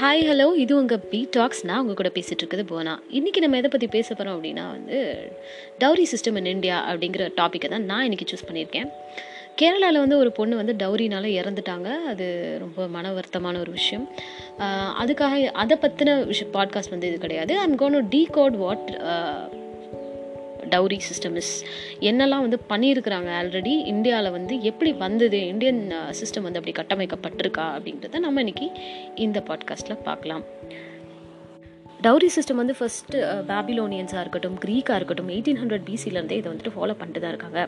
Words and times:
Hi 0.00 0.22
hello 0.28 0.44
இது 0.56 0.72
உங்கள் 0.76 1.00
B 1.10 1.18
tax 1.30 1.60
நான் 1.68 1.80
உங்கள் 1.80 1.98
கூட 1.98 2.10
பேசிகிட்டு 2.14 2.42
இருக்குது 2.42 2.62
போனா. 2.70 2.92
இன்றைக்கி 3.18 3.40
நம்ம 3.44 3.58
எதை 3.60 3.70
பற்றி 3.72 3.86
பேச 3.94 4.08
போகிறோம் 4.14 4.36
அப்படின்னா 4.36 4.64
வந்து 4.70 4.98
டவுரி 5.80 6.04
சிஸ்டம் 6.12 6.38
இன் 6.40 6.48
இந்தியா 6.52 6.76
அப்படிங்கிற 6.90 7.24
டாப்பிக்கை 7.40 7.68
தான் 7.68 7.84
நான் 7.90 8.04
இன்றைக்கி 8.08 8.26
சூஸ் 8.30 8.46
பண்ணியிருக்கேன். 8.48 8.88
கேரளாவில் 9.60 10.02
வந்து 10.04 10.18
ஒரு 10.22 10.32
பொண்ணு 10.38 10.60
வந்து 10.60 10.74
டவுரினால் 10.82 11.28
இறந்துட்டாங்க. 11.40 11.88
அது 12.12 12.26
ரொம்ப 12.64 12.86
மன 12.96 13.12
வருத்தமான 13.18 13.60
ஒரு 13.64 13.74
விஷயம். 13.78 14.06
அதுக்காக 15.02 15.44
அதை 15.64 15.76
பற்றின 15.84 16.14
விஷயம் 16.32 16.54
பாட்காஸ்ட் 16.56 16.94
வந்து 16.94 17.10
இது 17.12 17.18
கிடையாது. 17.26 17.54
I'm 17.64 17.80
gonna 17.82 18.08
decode 18.38 18.58
what 18.64 18.88
dowry 20.72 20.98
system 21.06 21.36
is 21.40 21.54
என்னெல்லாம் 22.10 22.44
வந்து 22.46 22.58
பண்ணியிருக்கிறாங்க 22.70 23.30
ஆல்ரெடி 23.40 23.74
இந்தியாவில் 23.92 24.34
வந்து 24.36 24.54
எப்படி 24.70 24.90
வந்தது 25.04 25.40
இந்தியன் 25.52 25.82
சிஸ்டம் 26.20 26.42
uh, 26.42 26.46
வந்து 26.46 26.60
அப்படி 26.60 26.74
கட்டமைக்கப்பட்டிருக்கா 26.78 27.66
அப்படின்றத 27.76 28.20
நம்ம 28.26 28.42
இன்னைக்கு 28.44 28.68
இந்த 29.26 29.38
பாட்காஸ்ட்டில் 29.48 30.02
பார்க்கலாம். 30.08 30.44
டவுரி 32.00 32.28
சிஸ்டம் 32.36 32.60
வந்து 32.60 32.76
ஃபஸ்ட்டு 32.78 33.18
uh, 33.24 33.40
பேபிலோனியன்ஸாக 33.50 34.22
இருக்கட்டும் 34.24 34.56
க்ரீக்காக 34.64 34.98
இருக்கட்டும் 35.00 35.32
எயிட்டீன் 35.34 35.60
ஹண்ட்ரட் 35.62 35.86
பிசிலேருந்தே 35.90 36.38
இதை 36.40 36.48
வந்துட்டு 36.52 36.74
ஃபாலோ 36.76 36.96
பண்ணிட்டு 37.00 37.22
தான் 37.24 37.34
இருக்காங்க 37.34 37.60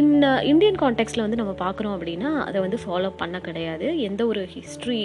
இந்த 0.00 0.26
இந்தியன் 0.52 0.80
கான்டெக்ட்டில் 0.82 1.24
வந்து 1.26 1.40
நம்ம 1.42 1.54
பார்க்குறோம் 1.64 1.96
அப்படின்னா 1.96 2.32
அதை 2.48 2.60
வந்து 2.66 2.80
ஃபாலோ 2.84 3.12
பண்ண 3.22 3.38
கிடையாது. 3.48 3.88
எந்த 4.08 4.24
ஒரு 4.32 4.42
ஹிஸ்ட்ரி 4.56 5.02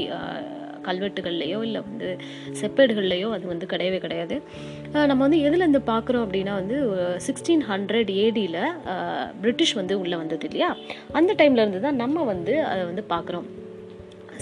கல்வெட்டுகள்லையோ 0.90 1.59
இல்லை 1.68 1.82
வந்து 1.90 2.09
செப்பேடுகள்லையோ 2.62 3.30
அது 3.38 3.46
வந்து 3.54 3.72
கிடையவே 3.73 4.00
கிடையாது. 4.05 4.38
நம்ம 5.12 5.20
வந்து 5.26 5.41
எதுலேருந்து 5.48 5.84
பார்க்குறோம் 5.91 6.26
அப்படின்னா 6.26 6.55
வந்து 6.62 6.77
சிக்ஸ்டீன் 7.27 7.63
ஹண்ட்ரட் 7.72 8.12
ஏடியில் 8.26 8.60
பிரிட்டிஷ் 9.44 9.77
வந்து 9.82 9.96
உள்ளே 10.04 10.18
வந்தது 10.23 10.48
இல்லையா? 10.50 10.72
அந்த 11.20 11.32
டைம்லேருந்து 11.41 11.86
தான் 11.88 12.02
நம்ம 12.04 12.26
வந்து 12.34 12.55
அதை 12.72 12.84
வந்து 12.91 13.05
பார்க்குறோம் 13.13 13.48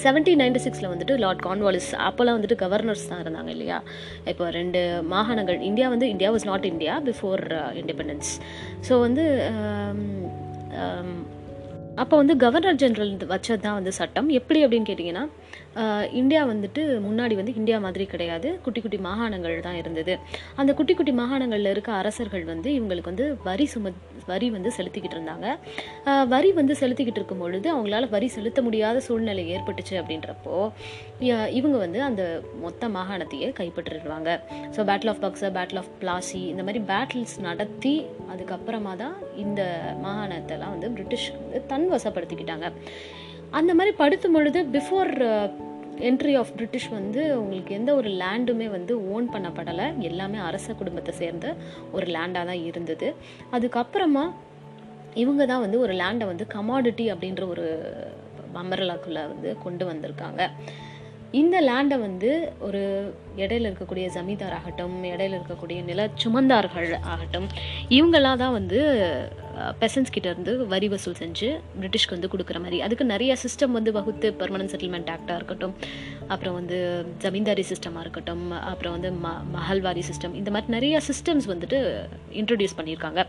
செவன்டீன் 0.04 0.42
நைன்டி 0.42 0.60
சிக்ஸில் 0.64 0.90
வந்துட்டு 0.92 1.16
லார்ட் 1.24 1.44
கான்வாலிஸ் 1.46 1.88
அப்போல்லாம் 2.06 2.38
வந்துட்டு 2.38 2.58
கவர்னர்ஸ் 2.64 3.06
தான் 3.12 3.22
இருந்தாங்க 3.24 3.52
இல்லையா? 3.54 3.78
இப்போ 4.32 4.46
ரெண்டு 4.58 4.80
மாகாணங்கள் 5.14 5.60
இந்தியா 5.70 5.88
வந்து 5.94 6.08
India 6.14 6.30
was 6.36 6.48
not 6.50 6.66
India 6.72 6.96
before 7.08 7.44
independence 7.82 8.32
so 8.88 8.94
வந்து 9.06 9.26
அப்போ 12.04 12.16
வந்து 12.22 12.36
கவர்னர் 12.44 12.80
ஜெனரல் 12.82 13.14
வச்சது 13.34 13.62
தான் 13.66 13.78
வந்து 13.80 13.92
சட்டம். 14.00 14.30
எப்படி 14.40 14.60
அப்படின்னு 14.66 14.88
கேட்டிங்கன்னா 14.90 15.24
இந்தியா 16.20 16.42
வந்துட்டு 16.52 16.82
முன்னாடி 17.06 17.36
வந்து 17.40 17.54
இந்தியா 17.60 17.78
மாதிரி 17.86 18.06
கிடையாது. 18.14 18.50
குட்டி 18.66 18.80
குட்டி 18.82 19.00
மாகாணங்கள் 19.08 19.56
தான் 19.68 19.80
இருந்தது. 19.82 20.14
அந்த 20.62 20.72
குட்டி 20.80 20.94
குட்டி 20.94 21.14
மாகாணங்களில் 21.22 21.72
இருக்க 21.74 21.92
அரசர்கள் 22.02 22.46
வந்து 22.52 22.70
இவங்களுக்கு 22.78 23.12
வந்து 23.14 23.28
வரி 23.48 23.66
சும 23.74 23.92
வரி 24.32 24.50
வந்து 24.56 24.72
செலுத்திக்கிட்டு 24.78 25.18
இருந்தாங்க. 25.18 25.48
வரி 26.34 26.52
வந்து 26.60 26.76
செலுத்திக்கிட்டு 26.82 27.22
இருக்கும் 27.22 27.44
பொழுது 27.46 27.68
அவங்களால 27.74 28.10
வரி 28.16 28.30
செலுத்த 28.36 28.62
முடியாத 28.62 29.04
சூழ்நிலை 29.08 29.46
ஏற்பட்டுச்சு 29.56 29.96
அப்படின்றப்போ 30.02 30.56
இவங்க 31.60 31.78
வந்து 31.78 32.00
அந்த 32.10 32.24
மொத்த 32.62 32.90
மாகாணத்தையே 32.98 33.50
கைப்பற்றிடுவாங்க 33.60 34.32
so 34.76 34.82
battle 34.90 35.12
of 35.14 35.22
Buxar 35.26 35.54
battle 35.58 35.82
of 35.84 35.94
Plassey 36.02 36.42
இந்த 36.54 36.64
மாதிரி 36.64 36.82
பேட்டில்ஸ் 36.92 37.38
நடத்தி 37.48 37.96
அதுக்கப்புறமா 38.32 38.96
தான் 38.96 39.16
இந்த 39.36 39.62
மாகாணத்தெல்லாம் 40.04 40.74
வந்து 40.76 40.90
பிரிட்டிஷ் 40.90 41.30
வந்து 41.36 41.62
தன் 41.68 41.88
வசப்படுத்திக்கிட்டாங்க 41.92 42.68
அந்த 43.52 43.72
மாதிரி 43.76 43.92
படுத்தும் 43.98 44.36
பொழுது 44.36 44.60
பிஃபோர் 44.72 45.12
என்ட்ரி 45.98 46.38
ஆஃப் 46.38 46.52
பிரிட்டிஷ் 46.54 46.88
வந்து 46.90 47.40
உங்களுக்கு 47.40 47.76
எந்த 47.76 47.96
ஒரு 47.96 48.10
லேண்டுமே 48.10 48.70
வந்து 48.70 49.12
ஓன் 49.12 49.30
பண்ணப்படலை. 49.30 49.98
எல்லாமே 49.98 50.38
அரச 50.38 50.74
குடும்பத்தை 50.74 51.14
சேர்ந்த 51.14 51.56
ஒரு 51.92 52.06
லேண்டாக 52.06 52.46
தான் 52.46 52.64
இருந்தது. 52.64 53.16
அதுக்கப்புறமா 53.52 54.32
இவங்க 55.14 55.46
தான் 55.46 55.60
வந்து 55.60 55.80
ஒரு 55.80 55.94
லேண்டை 55.94 56.26
வந்து 56.26 56.48
கமாடிட்டி 56.54 57.06
அப்படின்ற 57.14 57.48
ஒரு 57.48 57.66
அமரலாக்குள்ளே 58.54 59.24
வந்து 59.28 59.58
கொண்டு 59.64 59.86
வந்திருக்காங்க. 59.92 60.52
இந்த 61.40 61.56
லேண்டை 61.68 61.98
வந்து 62.08 62.30
ஒரு 62.66 62.82
இடையில 63.44 63.70
இருக்கக்கூடிய 63.70 64.06
ஜமீதார் 64.16 64.56
ஆகட்டும் 64.58 64.94
இடையில 65.12 65.38
இருக்கக்கூடிய 65.38 65.80
நில 65.88 66.02
சுமந்தார்கள் 66.24 66.92
ஆகட்டும் 67.14 67.48
இவங்களாம் 67.98 68.42
தான் 68.44 68.56
வந்து 68.58 68.80
பெசன்ஸ் 69.82 70.14
கிட்ட 70.16 70.28
இருந்து 70.30 70.54
வரி 70.74 70.88
வசூல் 70.94 71.18
செஞ்சு 71.20 71.48
பிரிட்டிஷ்க்கு 71.80 72.16
வந்து 72.16 72.30
கொடுக்குற 72.34 72.58
மாதிரி. 72.64 72.78
அதுக்கு 72.86 73.06
நிறைய 73.06 73.36
சிஸ்டம் 73.44 73.76
வந்து 73.78 73.92
வகுத்து 73.98 74.30
பெர்மனன்ட் 74.40 74.74
செட்டில்மெண்ட் 74.74 75.12
ஆக்டாக 75.16 75.40
இருக்கட்டும் 75.40 75.76
அப்புறம் 76.28 76.54
வந்து 76.54 76.78
ஜமீன்தாரி 77.24 77.66
சிஸ்டமாக 77.72 78.04
இருக்கட்டும் 78.06 78.46
அப்புறம் 78.72 78.96
வந்து 78.98 79.12
ம 79.26 79.32
மஹல்வாரி 79.56 80.04
சிஸ்டம் 80.10 80.36
இந்த 80.42 80.52
மாதிரி 80.52 80.74
நிறைய 80.78 81.02
சிஸ்டம்ஸ் 81.10 81.48
வந்துட்டு 81.54 81.80
இன்ட்ரடியூஸ் 82.42 82.78
பண்ணியிருக்காங்க. 82.80 83.24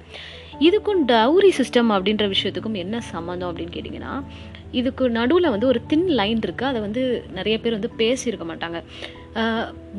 இதுக்கும் 0.69 1.03
டவுரி 1.13 1.53
சிஸ்டம் 1.61 1.91
அப்படின்ற 1.97 2.27
விஷயத்துக்கும் 2.35 2.79
என்ன 2.85 3.01
சம்மந்தம் 3.15 3.51
அப்படின்னு 3.51 3.77
கேட்டிங்கன்னா 3.79 4.15
இதுக்கு 4.81 5.05
நடுவில் 5.19 5.53
வந்து 5.55 5.71
ஒரு 5.73 5.81
தின் 5.91 6.09
லைன் 6.21 6.41
இருக்குது 6.47 6.71
அதை 6.71 6.81
வந்து 6.87 7.03
நிறைய 7.39 7.57
பேர் 7.63 7.79
வந்து 7.79 7.91
பேசியிருக்க 8.01 8.47
மாட்டாங்க. 8.51 8.81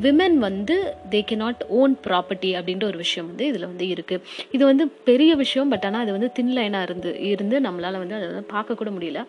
விமன் 0.04 0.36
வந்து 0.46 0.76
they 1.12 1.20
can 1.28 1.36
not 1.42 1.60
own 1.80 1.92
property 2.06 2.50
அப்படின்ற 2.58 2.84
ஒரு 2.90 2.98
விஷயம் 3.04 3.28
வந்து 3.30 3.44
இதில் 3.50 3.70
வந்து 3.70 3.86
இருக்குது 3.94 4.24
இது 4.56 4.62
வந்து 4.70 4.84
பெரிய 5.08 5.32
விஷயம் 5.42 5.72
பட் 5.72 5.86
ஆனால் 5.88 6.04
அது 6.04 6.14
வந்து 6.16 6.30
தின் 6.38 6.54
லைனாக 6.58 6.86
இருந்து 6.88 7.10
இருந்து 7.32 7.58
நம்மளால் 7.66 8.00
வந்து 8.02 8.16
அதை 8.18 8.26
வந்து 8.30 8.46
பார்க்கக்கூட 8.54 8.92
முடியல. 8.96 9.22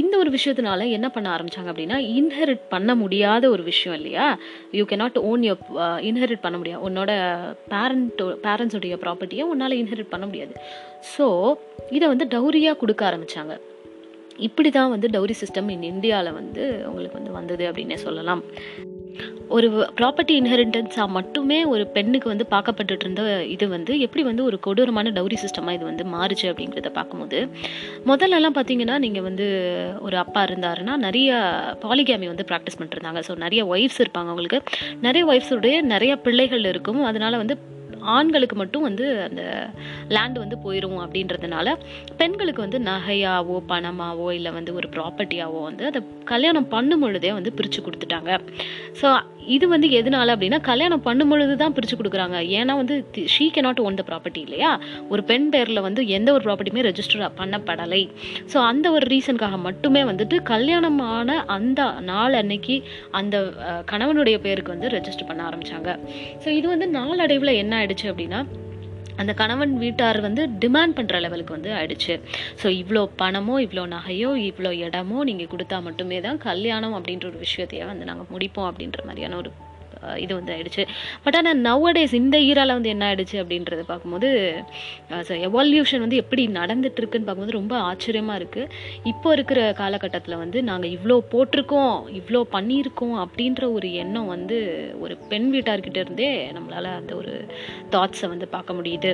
இந்த 0.00 0.14
ஒரு 0.22 0.30
விஷயத்தினால 0.34 0.84
என்ன 0.96 1.06
பண்ண 1.14 1.28
ஆரம்பிச்சாங்க 1.36 1.70
அப்படின்னா 1.72 1.96
இன்ஹெரிட் 2.18 2.62
பண்ண 2.74 2.90
முடியாத 3.00 3.44
ஒரு 3.54 3.62
விஷயம் 3.70 3.96
இல்லையா? 3.98 4.26
You 4.78 4.84
cannot 4.90 5.18
own 5.30 5.44
your 5.48 5.64
inherit 6.10 6.44
பண்ண 6.44 6.56
முடியாது. 6.60 6.82
உன்னோட 6.88 7.10
பேரண்ட்டோ 7.72 8.26
பேரண்ட்ஸுடைய 8.46 8.96
ப்ராப்பர்ட்டியை 9.04 9.46
உன்னால் 9.52 9.78
இன்ஹெரிட் 9.80 10.12
பண்ண 10.14 10.26
முடியாது. 10.30 10.54
ஸோ 11.14 11.26
இதை 11.96 12.06
வந்து 12.12 12.26
டௌரியாக 12.36 12.80
கொடுக்க 12.84 13.10
ஆரம்பித்தாங்க 13.10 13.56
இப்படி 14.48 14.70
தான் 14.78 14.92
வந்து 14.94 15.08
டவுரி 15.16 15.36
சிஸ்டம் 15.42 15.70
இன் 15.74 15.90
இந்தியாவில் 15.92 16.38
வந்து 16.40 16.62
உங்களுக்கு 16.90 17.18
வந்து 17.20 17.36
வந்தது 17.38 17.64
அப்படின்னே 17.70 17.98
சொல்லலாம். 18.06 18.42
ஒரு 19.56 19.68
ப்ராப்பர்ட்டி 19.98 20.34
இன்ஹெரிட்டன்ஸாக 20.40 21.08
மட்டுமே 21.16 21.56
ஒரு 21.72 21.84
பெண்ணுக்கு 21.94 22.28
வந்து 22.32 22.44
பார்க்கப்பட்டுட்டு 22.52 23.04
இருந்த 23.06 23.22
இது 23.54 23.64
வந்து 23.74 23.92
எப்படி 24.06 24.22
வந்து 24.28 24.42
ஒரு 24.48 24.56
கொடூரமான 24.66 25.10
டவுரி 25.16 25.36
சிஸ்டமாக 25.42 25.76
இது 25.78 25.84
வந்து 25.88 26.04
மாறுச்சு 26.14 26.46
அப்படிங்கிறத 26.50 26.90
பார்க்கும்போது 26.98 27.40
முதல்லலாம் 28.10 28.56
பார்த்தீங்கன்னா 28.58 28.96
நீங்கள் 29.04 29.26
வந்து 29.28 29.46
ஒரு 30.06 30.18
அப்பா 30.22 30.42
இருந்தாருன்னா 30.48 30.94
நிறைய 31.06 31.30
பாலிகாமி 31.84 32.28
வந்து 32.32 32.48
ப்ராக்டிஸ் 32.50 32.78
பண்ணிருந்தாங்க 32.80 33.22
ஸோ 33.28 33.34
நிறைய 33.44 33.64
ஒய்ஃப்ஸ் 33.74 34.00
இருப்பாங்க 34.04 34.30
அவங்களுக்கு. 34.32 34.60
நிறைய 35.08 35.24
ஒய்ஃப்ஸுடைய 35.32 35.76
நிறைய 35.94 36.14
பிள்ளைகள் 36.26 36.70
இருக்கும். 36.72 37.02
அதனால் 37.10 37.40
வந்து 37.42 37.56
ஆண்களுக்கு 38.00 38.56
மட்டும் 38.56 38.82
வந்து 38.82 39.22
அந்த 39.22 39.42
லேண்ட் 40.08 40.38
வந்து 40.38 40.56
போயிடும் 40.64 40.98
அப்படின்றதுனால 41.04 41.74
பெண்களுக்கு 42.16 42.60
வந்து 42.60 42.78
நகையாவோ 42.78 43.58
பணமாவோ 43.68 44.32
இல்லை 44.32 44.52
வந்து 44.52 44.74
ஒரு 44.74 44.88
ப்ராப்பர்ட்டியாவோ 44.88 45.62
வந்து 45.62 45.86
அதை 45.86 46.02
கல்யாணம் 46.24 46.68
பண்ணும் 46.68 47.00
பொழுதே 47.00 47.32
வந்து 47.32 47.52
பிரித்து 47.52 47.82
கொடுத்துட்டாங்க. 47.82 48.40
ஸோ 49.02 49.20
இது 49.56 49.66
வந்து 49.74 49.88
எதனால 49.98 50.34
அப்படின்னா 50.34 50.58
கல்யாணம் 50.70 51.04
பண்ணும் 51.06 51.30
பொழுது 51.32 51.54
தான் 51.62 51.74
பிரித்து 51.76 51.96
கொடுக்குறாங்க. 51.98 52.38
ஏன்னா 52.58 52.72
வந்து 52.80 52.94
she 53.34 53.46
cannot 53.56 53.82
own 53.86 53.98
the 54.00 54.04
property 54.10 54.40
இல்லையா? 54.46 54.72
ஒரு 55.12 55.22
பெண் 55.30 55.48
பேரில் 55.54 55.84
வந்து 55.88 56.02
எந்த 56.18 56.28
ஒரு 56.36 56.44
ப்ராப்பர்ட்டியுமே 56.46 56.86
ரெஜிஸ்டர் 56.88 57.36
பண்ணப்படலை. 57.40 58.02
ஸோ 58.52 58.58
அந்த 58.70 58.86
ஒரு 58.96 59.06
ரீசனுக்காக 59.14 59.58
மட்டுமே 59.68 60.02
வந்துட்டு 60.10 60.38
கல்யாணமான 60.52 61.38
அந்த 61.58 61.90
நாள் 62.10 62.38
அன்னைக்கு 62.42 62.76
அந்த 63.20 63.36
கணவனுடைய 63.92 64.38
பேருக்கு 64.46 64.74
வந்து 64.76 64.94
ரெஜிஸ்டர் 64.96 65.30
பண்ண 65.30 65.42
ஆரம்பிச்சாங்க. 65.50 65.90
ஸோ 66.44 66.50
இது 66.58 66.66
வந்து 66.74 66.88
நாளடைவில் 66.98 67.58
என்ன 67.62 67.74
ஆயிடுச்சு 67.80 68.08
அப்படின்னா 68.12 68.40
அந்த 69.20 69.32
கணவன் 69.40 69.72
வீட்டார் 69.84 70.20
வந்து 70.26 70.42
டிமாண்ட் 70.64 70.96
பண்ணுற 70.98 71.20
லெவலுக்கு 71.26 71.56
வந்து 71.56 71.72
ஆயிடுச்சு. 71.78 72.14
ஸோ 72.62 72.68
இவ்வளோ 72.82 73.02
பணமோ 73.22 73.56
இவ்வளோ 73.66 73.84
நகையோ 73.96 74.30
இவ்வளோ 74.48 74.72
இடமோ 74.86 75.18
நீங்கள் 75.30 75.52
கொடுத்தா 75.54 75.78
மட்டுமே 75.88 76.20
தான் 76.28 76.40
கல்யாணம் 76.48 76.96
அப்படின்ற 76.98 77.26
ஒரு 77.32 77.40
விஷயத்தையே 77.46 77.86
வந்து 77.92 78.08
நாங்கள் 78.10 78.30
முடிப்போம் 78.34 78.70
அப்படின்ற 78.70 79.00
மாதிரியான 79.08 79.36
ஒரு 79.36 79.52
இது 80.24 80.32
வந்து 80.38 80.52
ஆயிடுச்சு. 80.54 80.84
பட் 81.24 81.36
ஆனால் 81.38 81.58
நவடேஸ் 81.66 82.14
இந்த 82.20 82.36
ஈரால 82.48 82.76
வந்து 82.78 82.92
என்ன 82.94 83.04
ஆயிடுச்சு 83.08 83.36
அப்படின்றத 83.42 83.84
பார்க்கும்போது 83.92 84.28
எவால்யூஷன் 85.48 86.04
வந்து 86.04 86.20
எப்படி 86.22 86.44
நடந்துட்டு 86.58 87.00
இருக்குன்னு 87.02 87.28
பார்க்கும்போது 87.28 87.58
ரொம்ப 87.60 87.74
ஆச்சரியமாக 87.90 88.40
இருக்குது 88.40 88.70
இப்போ 89.12 89.28
இருக்கிற 89.36 89.60
காலகட்டத்தில் 89.82 90.40
வந்து 90.44 90.60
நாங்கள் 90.70 90.94
இவ்வளோ 90.96 91.18
போட்டிருக்கோம் 91.34 91.94
இவ்வளோ 92.20 92.42
பண்ணியிருக்கோம் 92.56 93.16
அப்படின்ற 93.24 93.64
ஒரு 93.76 93.90
எண்ணம் 94.04 94.32
வந்து 94.34 94.58
ஒரு 95.04 95.16
பெண் 95.32 95.48
வீட்டார்கிட்ட 95.54 95.98
இருந்தே 96.04 96.32
நம்மளால் 96.58 96.96
அந்த 96.98 97.14
ஒரு 97.20 97.34
தாட்ஸை 97.94 98.28
வந்து 98.34 98.48
பார்க்க 98.56 98.78
முடியுது. 98.78 99.12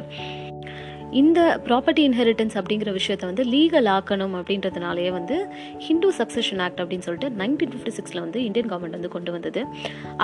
இந்த 1.12 1.40
ப்ராப்பர்ட்டி 1.66 2.02
இன்ஹெரிட்டன்ஸ் 2.08 2.56
அப்படிங்கிற 2.60 2.90
விஷயத்த 2.98 3.24
வந்து 3.30 3.44
லீகல் 3.44 3.88
ஆக்கணும் 3.94 4.34
அப்படின்றதுனாலேயே 4.38 5.10
வந்து 5.16 5.36
ஹிந்து 5.86 6.08
சக்சஷன் 6.18 6.62
ஆக்ட் 6.64 6.80
அப்படின்னு 6.82 7.06
சொல்லிட்டு 7.06 7.30
நைன்டீன் 7.42 7.72
ஃபிஃப்டி 7.74 7.92
சிக்ஸில் 7.98 8.22
வந்து 8.24 8.40
இந்தியன் 8.44 8.70
கவர்மெண்ட் 8.72 8.98
வந்து 8.98 9.08
கொண்டு 9.08 9.32
வந்தது. 9.36 9.62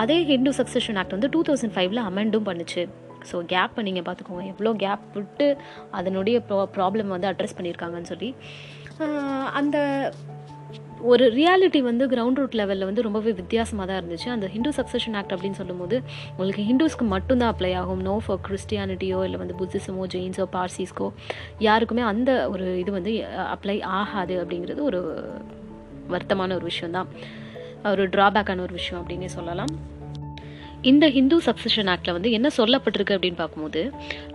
அதே 0.02 0.18
ஹிந்து 0.30 0.52
சக்சஷன் 0.58 0.98
ஆக்ட் 1.02 1.16
வந்து 1.16 1.30
டூ 1.36 1.42
தௌசண்ட் 1.48 1.74
ஃபைவ்ல 1.76 2.02
அமெண்டும் 2.10 2.48
பண்ணுச்சு. 2.50 2.84
ஸோ 3.30 3.38
கேப்பை 3.54 3.82
நீங்கள் 3.88 4.06
பார்த்துக்கோங்க. 4.06 4.44
எவ்வளோ 4.52 4.72
கேப் 4.84 5.06
விட்டு 5.16 5.56
அதனுடைய 5.90 6.38
ப்ரா 6.48 6.60
ப்ராப்ளம் 6.76 7.14
வந்து 7.14 7.30
அட்ரஸ் 7.32 7.56
பண்ணியிருக்காங்கன்னு 7.58 8.12
சொல்லி. 8.12 8.30
அந்த 9.60 9.78
ஒரு 11.10 11.24
ரியாலிட்டி 11.36 11.80
வந்து 11.88 12.04
கிரவுண்ட் 12.12 12.38
ரூட் 12.40 12.56
லெவலில் 12.58 12.86
வந்து 12.88 13.04
ரொம்பவே 13.06 13.32
வித்தியாசமாக 13.38 13.86
தான் 13.88 13.98
இருந்துச்சு. 14.00 14.28
அந்த 14.34 14.46
ஹிந்து 14.54 14.70
சக்சஷன் 14.78 15.16
ஆக்ட் 15.18 15.34
அப்படின்னு 15.34 15.58
சொல்லும்போது 15.60 15.96
உங்களுக்கு 16.32 16.64
ஹிந்துஸ்க்கு 16.68 17.06
மட்டும்தான் 17.14 17.52
அப்ளை 17.52 17.72
ஆகும். 17.80 18.02
நோ 18.08 18.14
ஃபார் 18.24 18.40
கிறிஸ்டியானிட்டியோ 18.48 19.20
இல்லை 19.28 19.40
வந்து 19.42 19.56
புத்திசமோ 19.60 20.04
ஜெயின்ஸோ 20.14 20.46
பார்சிஸ்க்கோ 20.56 21.08
யாருக்குமே 21.68 22.04
அந்த 22.12 22.30
ஒரு 22.52 22.66
இது 22.82 22.92
வந்து 22.98 23.14
அப்ளை 23.54 23.76
ஆகாது 24.00 24.36
அப்படிங்கிறது 24.42 24.82
ஒரு 24.90 25.00
வருத்தமான 26.14 26.54
ஒரு 26.58 26.66
விஷயம்தான். 26.72 27.10
ஒரு 27.92 28.04
ட்ராபேக்கான 28.16 28.62
ஒரு 28.68 28.74
விஷயம் 28.80 29.00
அப்படின்னே 29.02 29.30
சொல்லலாம். 29.38 29.72
இந்த 30.90 31.04
ஹிந்து 31.16 31.36
சக்சஷன் 31.46 31.88
ஆக்டில் 31.92 32.14
வந்து 32.16 32.30
என்ன 32.36 32.48
சொல்லப்பட்டிருக்கு 32.56 33.14
அப்படின்னு 33.16 33.38
பார்க்கும்போது 33.40 33.80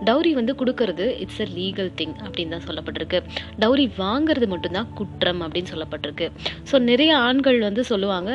டவுரி 0.08 0.30
வந்து 0.38 0.52
கொடுக்கறது 0.60 1.06
இட்ஸ் 1.24 1.42
அ 1.44 1.46
லீகல் 1.58 1.90
திங் 1.98 2.14
அப்படின்னு 2.26 2.54
தான் 2.56 2.66
சொல்லப்பட்டிருக்கு. 2.68 3.18
டவுரி 3.62 3.86
வாங்குறது 4.04 4.46
மட்டும்தான் 4.52 4.88
குற்றம் 5.00 5.42
அப்படின்னு 5.46 5.72
சொல்லப்பட்டிருக்கு. 5.74 6.28
ஸோ 6.70 6.78
நிறைய 6.90 7.12
ஆண்கள் 7.26 7.60
வந்து 7.68 7.84
சொல்லுவாங்க 7.84 8.32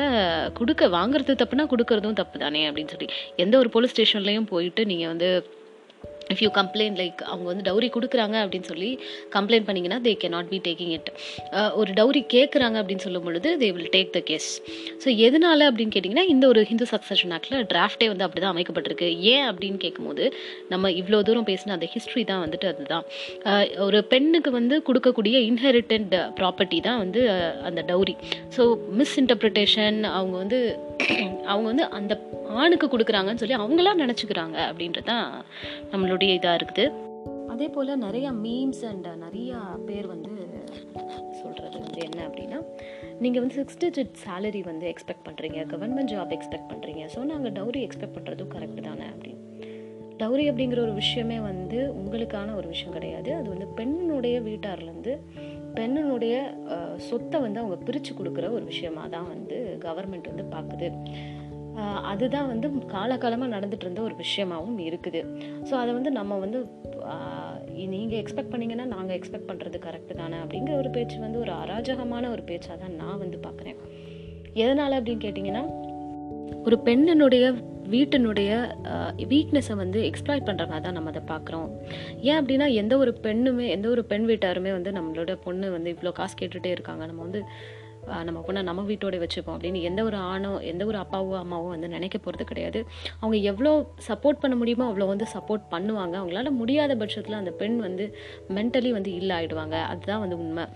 கொடுக்க 0.60 0.88
வாங்குறது 0.98 1.34
தப்புனா 1.42 1.66
கொடுக்கறதும் 1.74 2.18
தப்பு 2.22 2.38
தானே 2.44 2.62
அப்படின்னு 2.70 2.94
சொல்லி. 2.94 3.08
எந்த 3.44 3.54
ஒரு 3.62 3.70
போலீஸ் 3.76 3.94
ஸ்டேஷன்லையும் 3.94 4.50
போயிட்டு 4.54 4.84
நீங்கள் 4.92 5.12
வந்து 5.14 5.30
இஃப் 6.32 6.42
யூ 6.42 6.50
கம்ப்ளைண்ட் 6.60 6.98
லைக் 6.98 7.22
அவங்க 7.22 7.46
வந்து 7.52 7.64
டவுரி 7.70 7.90
கொடுக்குறாங்க 7.96 8.36
அப்படின்னு 8.44 8.68
சொல்லி 8.72 8.90
கம்ப்ளைண்ட் 9.36 9.68
பண்ணிங்கன்னா 9.68 10.00
they 10.00 10.14
can 10.14 10.28
not 10.28 10.48
be 10.48 10.60
taking 10.68 10.92
it 10.98 11.10
ஒரு 11.74 11.92
டவுரி 11.92 12.22
கேட்குறாங்க 12.34 12.76
அப்படின்னு 12.82 13.04
சொல்லும் 13.06 13.22
பொழுது 13.22 13.50
they 13.58 13.70
will 13.76 13.92
take 13.96 14.10
the 14.10 14.22
case 14.30 14.48
so 15.04 15.08
எதனால 15.26 15.68
அப்படின்னு 15.70 15.94
கேட்டிங்கன்னா 15.96 16.26
இந்த 16.34 16.44
ஒரு 16.46 16.62
ஹிந்து 16.64 16.86
சக்சஷன் 16.92 17.34
ஆக்டில் 17.38 17.66
டிராஃப்டே 17.72 18.08
வந்து 18.08 18.24
அப்படி 18.26 18.40
தான் 18.40 18.54
அமைக்கப்பட்டிருக்கு. 18.54 19.08
ஏன் 19.34 19.46
அப்படின்னு 19.50 19.76
கேட்கும்போது 19.76 20.24
நம்ம 20.68 20.90
இவ்வளோ 20.90 21.20
தூரம் 21.22 21.48
பேசின 21.50 21.74
அந்த 21.76 21.86
ஹிஸ்ட்ரி 21.94 22.24
தான் 22.24 22.42
வந்துட்டு 22.44 22.66
அதுதான். 22.72 23.04
ஒரு 23.86 23.98
பெண்ணுக்கு 24.12 24.50
வந்து 24.50 24.82
கொடுக்கக்கூடிய 24.88 25.36
இன்ஹெரிட்டன்ட் 25.50 26.14
ப்ராப்பர்ட்டி 26.40 26.80
தான் 26.88 26.98
வந்து 26.98 27.20
அந்த 27.68 27.80
டவுரி 27.92 28.14
ஸோ 28.56 28.62
மிஸ் 29.00 29.16
இன்டர்பிரிட்டேஷன் 29.22 29.98
அவங்க 30.18 30.36
வந்து 30.36 30.58
அவங்க 31.50 31.66
வந்து 31.72 31.86
அந்த 31.98 32.14
ஆணுக்கு 32.62 32.86
கொடுக்குறாங்கன்னு 32.86 33.42
சொல்லி 33.42 33.56
அவங்களாம் 33.62 34.02
நினச்சிக்கிறாங்க 34.02 34.58
அப்படின்றது 34.68 35.08
தான் 35.12 35.26
நம்மளுடைய 35.92 36.38
இதாக 36.38 36.58
இருக்குது. 36.60 36.86
அதே 37.52 37.66
போல் 37.68 37.90
நிறைய 37.96 38.26
மீம்ஸ் 38.44 38.84
அண்ட் 38.90 39.08
நிறையா 39.24 39.58
பேர் 39.88 40.06
வந்து 40.06 40.30
சொல்கிறது 41.40 41.76
வந்து 41.78 42.00
என்ன 42.06 42.20
அப்படின்னா 42.28 42.58
நீங்கள் 43.24 43.42
வந்து 43.42 43.56
சிக்ஸ் 43.58 43.78
டிஜிட் 43.84 44.14
சேலரி 44.24 44.62
வந்து 44.64 44.86
எக்ஸ்பெக்ட் 44.92 45.26
பண்ணுறீங்க 45.28 45.60
கவர்மெண்ட் 45.72 46.12
ஜாப் 46.14 46.34
எக்ஸ்பெக்ட் 46.36 46.70
பண்ணுறீங்க 46.72 47.04
ஸோ 47.14 47.22
நாங்கள் 47.32 47.54
டவுரி 47.58 47.82
எக்ஸ்பெக்ட் 47.86 48.16
பண்ணுறதும் 48.16 48.52
கரெக்டு 48.54 48.80
தானே 48.80 49.06
அப்படின்னு. 49.12 49.40
டவுரி 50.18 50.44
அப்படிங்கிற 50.50 50.78
ஒரு 50.78 50.94
விஷயமே 51.02 51.38
வந்து 51.50 51.78
உங்களுக்கான 52.00 52.54
ஒரு 52.56 52.68
விஷயம் 52.68 52.92
கிடையாது. 52.92 53.30
அது 53.34 53.48
வந்து 53.48 53.66
பெண்ணுடைய 53.78 54.36
வீட்டார்லேருந்து 54.40 55.14
பெண்ணினுடைய 55.78 56.34
சொத்தை 57.08 57.38
வந்து 57.44 57.60
அவங்க 57.62 57.76
பிரித்து 57.86 58.12
கொடுக்குற 58.18 58.46
ஒரு 58.56 58.64
விஷயமாக 58.72 59.08
தான் 59.14 59.28
வந்து 59.32 59.56
கவர்மெண்ட் 59.86 60.30
வந்து 60.32 60.46
பார்க்குது. 60.54 60.88
அதுதான் 62.10 62.50
வந்து 62.50 62.66
காலகாலமாக 62.94 63.52
நடந்துட்டு 63.54 63.86
இருந்த 63.86 64.00
ஒரு 64.08 64.14
விஷயமாகவும் 64.24 64.80
இருக்குது. 64.88 65.20
ஸோ 65.68 65.72
அதை 65.82 65.90
வந்து 65.98 66.10
நம்ம 66.18 66.36
வந்து 66.44 66.58
நீங்கள் 67.92 68.20
எக்ஸ்பெக்ட் 68.20 68.52
பண்ணீங்கன்னா 68.52 68.86
நாங்கள் 68.94 69.16
எக்ஸ்பெக்ட் 69.18 69.48
பண்ணுறது 69.50 69.78
கரெக்டு 69.86 70.14
தானே 70.20 70.36
அப்படிங்கிற 70.42 70.74
ஒரு 70.82 70.90
பேச்சு 70.96 71.16
வந்து 71.26 71.40
ஒரு 71.44 71.52
அராஜகமான 71.62 72.30
ஒரு 72.34 72.42
பேச்சாக 72.50 72.76
தான் 72.82 72.98
நான் 73.02 73.20
வந்து 73.24 73.38
பார்க்குறேன். 73.46 73.78
எதனால் 74.62 74.98
அப்படின்னு 74.98 75.24
கேட்டிங்கன்னா 75.26 75.64
ஒரு 76.66 76.76
பெண்ணினுடைய 76.88 77.46
வீட்டினுடைய 77.92 78.50
வீக்னஸை 79.32 79.74
வந்து 79.82 80.00
எக்ஸ்ப்ளாய்ட் 80.08 80.48
பண்ணுற 80.48 80.64
மாதிரி 80.70 80.86
தான் 80.86 80.98
நம்ம 80.98 81.12
அதை 81.12 81.22
பார்க்குறோம். 81.30 81.68
ஏன் 82.28 82.38
அப்படின்னா 82.40 82.66
எந்த 82.82 82.96
ஒரு 83.04 83.14
பெண்ணுமே 83.26 83.68
எந்த 83.76 83.88
ஒரு 83.94 84.04
பெண் 84.10 84.26
வீட்டாருமே 84.30 84.72
வந்து 84.78 84.92
நம்மளோட 84.98 85.34
பொண்ணு 85.46 85.68
வந்து 85.76 85.94
இவ்வளோ 85.96 86.12
காசு 86.20 86.36
கேட்டுகிட்டே 86.40 86.74
இருக்காங்க. 86.76 87.02
நம்ம 87.12 87.22
வந்து 87.28 87.42
நம்ம 88.28 88.38
பொண்ணை 88.46 88.60
நம்ம 88.68 88.80
வீட்டோட 88.88 89.18
வச்சுப்போம் 89.20 89.54
அப்படின்னு 89.56 89.80
எந்த 89.88 90.00
ஒரு 90.08 90.16
ஆணோ 90.30 90.50
எந்த 90.70 90.82
ஒரு 90.90 90.98
அப்பாவோ 91.02 91.36
அம்மாவோ 91.42 91.68
வந்து 91.74 91.88
நினைக்க 91.94 92.16
போகிறது 92.18 92.44
கிடையாது. 92.50 92.80
அவங்க 93.20 93.36
எவ்வளோ 93.50 93.72
சப்போர்ட் 94.08 94.40
பண்ண 94.42 94.54
முடியுமோ 94.62 94.86
அவ்வளோ 94.90 95.06
வந்து 95.12 95.26
சப்போர்ட் 95.34 95.64
பண்ணுவாங்க. 95.74 96.14
அவங்களால 96.20 96.50
முடியாத 96.60 96.94
பட்சத்தில் 97.02 97.40
அந்த 97.40 97.52
பெண் 97.60 97.78
வந்து 97.86 98.06
மென்டலி 98.56 98.90
வந்து 98.98 99.12
இல்லாயிடுவாங்க 99.20 99.78
அதுதான் 99.92 100.22
வந்து 100.24 100.38
உண்மை. 100.44 100.66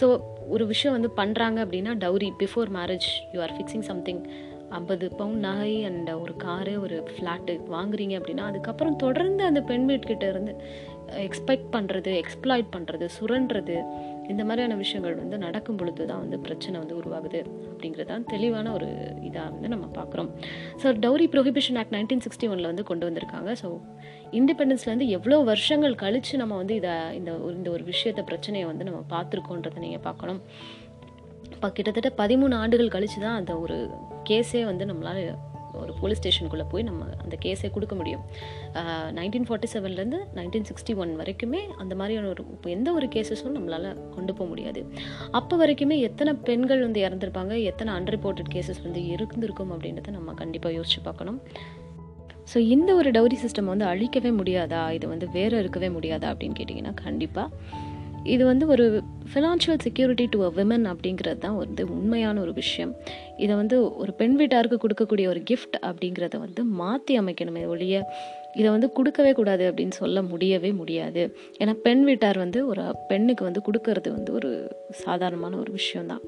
ஸோ 0.00 0.08
ஒரு 0.56 0.66
விஷயம் 0.72 0.96
வந்து 0.98 1.10
பண்ணுறாங்க 1.22 1.58
அப்படின்னா 1.66 1.94
dowry 2.04 2.30
before 2.42 2.70
marriage 2.78 3.08
you 3.34 3.40
are 3.46 3.54
fixing 3.56 3.86
something 3.90 4.22
ஐம்பது 4.68 5.08
பவுண்ட் 5.08 5.38
நகை 5.38 5.84
அண்ட் 5.84 6.10
ஒரு 6.10 6.36
காரு 6.36 6.80
ஒரு 6.80 7.08
ஃப்ளாட்டு 7.16 7.60
வாங்குறீங்க 7.70 8.20
அப்படின்னா 8.20 8.38
அதுக்கப்புறம் 8.38 8.96
தொடர்ந்து 8.96 9.44
அந்த 9.44 9.60
பெண் 9.60 9.88
வீட்கிட்ட 9.90 10.28
இருந்து 10.28 10.56
எக்ஸ்பெக்ட் 11.10 11.64
பண்ணுறது 11.72 12.22
எக்ஸ்ப்ளாய்ட் 12.22 12.64
பண்ணுறது 12.76 13.08
சுரண்டுறது 13.20 13.84
இந்த 14.28 14.44
மாதிரியான 14.44 14.74
விஷயங்கள் 14.74 15.14
வந்து 15.14 15.38
நடக்கும் 15.38 15.76
பொழுது 15.76 16.06
தான் 16.06 16.18
வந்து 16.18 16.38
பிரச்சனை 16.38 16.78
வந்து 16.78 16.96
உருவாகுது 16.96 17.46
அப்படிங்கிறது 17.72 18.04
தான் 18.04 18.24
தெளிவான 18.24 18.72
ஒரு 18.72 18.86
இதாக 19.22 19.50
வந்து 19.50 19.68
நம்ம 19.68 19.86
பார்க்குறோம். 19.94 20.28
So 20.82 20.86
dowry 20.86 21.28
prohibition 21.30 21.78
act 21.78 21.94
nineteen 21.94 22.18
sixty 22.18 22.48
ஒனில் 22.48 22.62
வந்து 22.62 22.82
கொண்டு 22.82 23.10
வந்திருக்காங்க. 23.10 23.56
ஸோ 23.62 23.80
இண்டிபெண்டன்ஸ்லேருந்து 24.30 25.06
எவ்வளோ 25.06 25.38
வருஷங்கள் 25.38 25.94
கழித்து 25.94 26.38
நம்ம 26.38 26.56
வந்து 26.56 26.74
இதை 26.74 26.90
இந்த 27.14 27.32
ஒரு- 27.32 27.50
இந்த 27.50 27.70
ஒரு 27.70 27.84
விஷயத்தை 27.84 28.24
பிரச்சனையை 28.24 28.68
வந்து 28.68 28.84
நம்ம 28.84 29.04
பார்த்துருக்கோன்றதை 29.10 29.78
நீங்கள் 29.78 30.00
பார்க்கணும். 30.00 30.40
இப்போ 31.54 31.68
கிட்டத்தட்ட 31.76 32.10
பதிமூணு 32.22 32.54
ஆண்டுகள் 32.62 32.94
கழிச்சு 32.94 33.18
தான் 33.26 33.38
அந்த 33.40 33.52
ஒரு 33.64 33.76
கேஸே 34.30 34.62
வந்து 34.70 34.84
நம்மளால் 34.90 35.22
ஒரு 35.80 35.92
போலீஸ் 36.00 36.20
ஸ்டேஷனுக்குள்ளே 36.20 36.66
போய் 36.72 36.86
நம்ம 36.88 37.06
அந்த 37.22 37.34
கேஸை 37.42 37.68
கொடுக்க 37.74 37.94
முடியும். 38.00 38.22
நைன்டீன் 39.18 39.46
ஃபார்ட்டி 39.48 39.68
செவன்லேருந்து 39.72 40.18
நைன்டீன் 40.38 40.66
சிக்ஸ்டி 40.68 40.92
ஒன் 41.02 41.12
வரைக்குமே 41.20 41.60
அந்த 41.82 41.92
மாதிரியான 42.00 42.28
ஒரு 42.34 42.42
இப்போ 42.54 42.70
எந்த 42.76 42.88
ஒரு 42.98 43.06
கேசஸும் 43.14 43.56
நம்மளால் 43.56 43.88
கொண்டு 44.14 44.32
போக 44.38 44.46
முடியாது. 44.52 44.82
அப்போ 45.38 45.56
வரைக்குமே 45.62 45.98
எத்தனை 46.08 46.34
பெண்கள் 46.48 46.84
வந்து 46.86 47.02
இறந்துருப்பாங்க 47.06 47.56
எத்தனை 47.70 47.92
அன்ரிப்போர்ட்டட் 47.98 48.52
கேசஸ் 48.54 48.84
வந்து 48.86 49.02
இருந்திருக்கும் 49.14 49.74
அப்படின்றத 49.76 50.14
நம்ம 50.18 50.34
கண்டிப்பாக 50.42 50.76
யோசிச்சு 50.78 51.02
பார்க்கணும். 51.08 51.40
ஸோ 52.52 52.58
இந்த 52.74 52.90
ஒரு 53.00 53.10
டவுரி 53.16 53.36
சிஸ்டம் 53.44 53.70
வந்து 53.72 53.86
அழிக்கவே 53.92 54.30
முடியாதா? 54.40 54.82
இது 54.96 55.06
வந்து 55.12 55.28
வேற 55.36 55.52
இருக்கவே 55.62 55.88
முடியாதா 55.94 56.26
அப்படின்னு 56.32 56.58
கேட்டிங்கன்னா 56.58 56.94
கண்டிப்பாக 57.06 57.84
இது 58.34 58.42
வந்து 58.44 58.64
ஒரு 58.74 58.84
financial 59.32 59.80
security 59.84 60.24
to 60.34 60.38
a 60.44 60.50
women 60.58 60.84
அப்படிங்கிறது 60.92 61.38
தான் 61.38 61.56
வந்து 61.56 61.82
உண்மையான 61.96 62.40
ஒரு 62.40 62.52
விஷயம். 62.52 62.92
இதை 63.38 63.54
வந்து 63.56 63.76
ஒரு 64.02 64.12
பெண் 64.20 64.36
வீட்டாருக்கு 64.40 64.78
கொடுக்கக்கூடிய 64.84 65.26
ஒரு 65.32 65.40
கிஃப்ட் 65.50 65.76
அப்படிங்கிறத 65.88 66.38
வந்து 66.38 66.64
மாற்றி 66.80 67.14
அமைக்கணுமே 67.20 67.62
ஒழிய 67.72 67.96
இதை 68.54 68.68
வந்து 68.70 68.88
கொடுக்கவே 68.92 69.32
கூடாது 69.32 69.64
அப்படின்னு 69.70 69.96
சொல்ல 70.02 70.22
முடியவே 70.22 70.70
முடியாது. 70.72 71.22
ஏன்னா 71.60 71.74
பெண் 71.86 72.04
வீட்டார் 72.04 72.38
வந்து 72.38 72.60
ஒரு 72.66 72.84
பெண்ணுக்கு 73.10 73.44
வந்து 73.44 73.62
கொடுக்கறது 73.66 74.10
வந்து 74.16 74.32
ஒரு 74.32 74.50
சாதாரணமான 75.04 75.56
ஒரு 75.56 75.72
விஷயம்தான். 75.72 76.22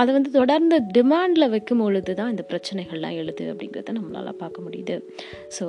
அதை 0.00 0.10
வந்து 0.14 0.30
தொடர்ந்து 0.30 0.76
டிமாண்டில் 0.96 1.52
வைக்கும் 1.54 1.82
பொழுது 1.84 2.14
தான் 2.14 2.30
இந்த 2.30 2.44
பிரச்சனைகள்லாம் 2.50 3.18
எழுது 3.22 3.44
அப்படிங்கிறத 3.52 3.94
நம்மளால் 3.98 4.40
பார்க்க 4.42 4.66
முடியுது. 4.66 4.96
So 5.58 5.66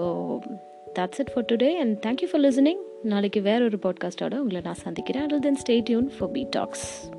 that's 0.98 1.22
it 1.24 1.34
for 1.34 1.50
today 1.52 1.72
and 1.84 1.96
thank you 2.08 2.30
for 2.32 2.44
listening 2.48 2.82
நாளைக்கு 3.04 3.42
வேற 3.42 3.64
ஒரு 3.64 3.80
பாட்காஸ்டோட 3.82 4.36
உங்களை 4.36 4.62
நான் 4.62 4.74
சந்திக்கிறேன். 4.74 5.24
அதில் 5.24 5.40
then 5.40 5.58
stay tuned 5.68 6.10
for 6.18 6.32
P 6.32 6.48
talks 6.50 7.12